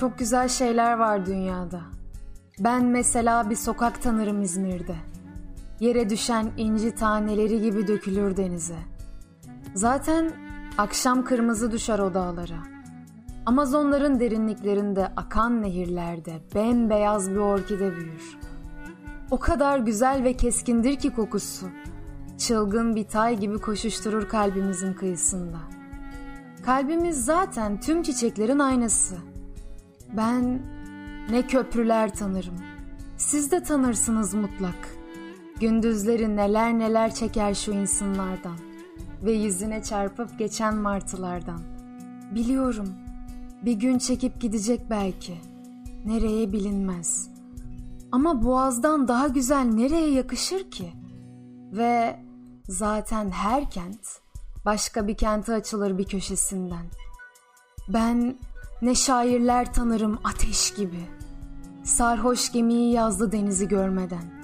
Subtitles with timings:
[0.00, 1.80] Çok güzel şeyler var dünyada.
[2.58, 4.96] Ben mesela bir sokak tanırım İzmir'de.
[5.80, 8.78] Yere düşen inci taneleri gibi dökülür denize.
[9.74, 10.32] Zaten
[10.78, 12.58] akşam kırmızı düşer o dağlara.
[13.46, 18.38] Amazonların derinliklerinde akan nehirlerde bembeyaz bir orkide büyür.
[19.30, 21.66] O kadar güzel ve keskindir ki kokusu.
[22.38, 25.58] Çılgın bir tay gibi koşuşturur kalbimizin kıyısında.
[26.62, 29.16] Kalbimiz zaten tüm çiçeklerin aynası.
[30.12, 30.62] Ben
[31.30, 32.56] ne köprüler tanırım.
[33.16, 34.96] Siz de tanırsınız mutlak.
[35.60, 38.56] Gündüzleri neler neler çeker şu insanlardan
[39.24, 41.60] ve yüzüne çarpıp geçen martılardan.
[42.34, 42.88] Biliyorum.
[43.64, 45.34] Bir gün çekip gidecek belki.
[46.04, 47.28] Nereye bilinmez.
[48.12, 50.92] Ama boğazdan daha güzel nereye yakışır ki?
[51.72, 52.20] Ve
[52.68, 54.20] zaten her kent
[54.64, 56.86] başka bir kente açılır bir köşesinden.
[57.88, 58.36] Ben
[58.82, 61.06] ne şairler tanırım ateş gibi.
[61.84, 64.36] Sarhoş gemiyi yazdı denizi görmeden.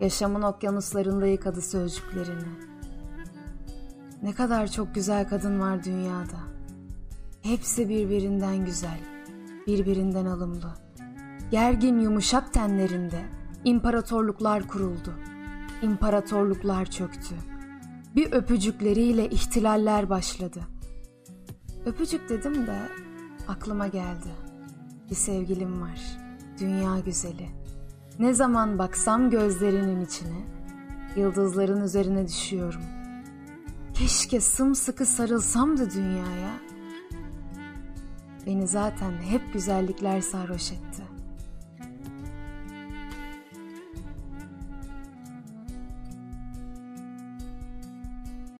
[0.00, 2.48] Yaşamın okyanuslarında yıkadı sözcüklerini.
[4.22, 6.38] Ne kadar çok güzel kadın var dünyada.
[7.42, 9.00] Hepsi birbirinden güzel,
[9.66, 10.74] birbirinden alımlı.
[11.50, 13.22] Gergin yumuşak tenlerinde
[13.64, 15.14] imparatorluklar kuruldu.
[15.82, 17.34] İmparatorluklar çöktü.
[18.16, 20.60] Bir öpücükleriyle ihtilaller başladı.
[21.86, 22.78] Öpücük dedim de
[23.48, 24.28] aklıma geldi.
[25.10, 26.00] Bir sevgilim var.
[26.60, 27.48] Dünya güzeli.
[28.18, 30.44] Ne zaman baksam gözlerinin içine,
[31.16, 32.82] yıldızların üzerine düşüyorum.
[33.94, 36.52] Keşke sımsıkı sarılsam da dünyaya.
[38.46, 41.11] Beni zaten hep güzellikler sarhoş etti.